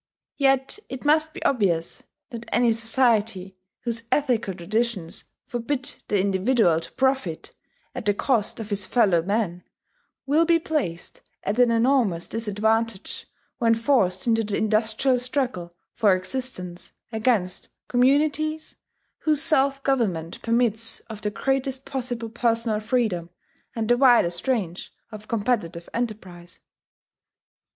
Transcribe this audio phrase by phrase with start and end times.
[0.37, 2.01] Yet it must be obvious
[2.31, 7.55] that any society whose ethical traditions forbid the individual to profit
[7.93, 9.63] at the cost of his fellow men
[10.25, 13.27] will be placed at an enormous disadvantage
[13.59, 18.77] when forced into the industrial struggle for existence against communities
[19.19, 23.29] whose self government permits of the greatest possible personal freedom,
[23.75, 26.59] and the widest range of competitive enterprise.